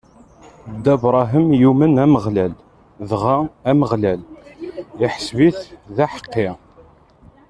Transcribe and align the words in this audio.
Dda 0.75 0.93
Bṛahim 1.01 1.47
yumen 1.61 2.01
Ameɣlal, 2.03 2.53
dɣa 3.09 3.35
Ameɣlal 3.71 4.21
iḥesb-it 5.05 5.59
d 5.95 5.97
aḥeqqi. 6.05 6.49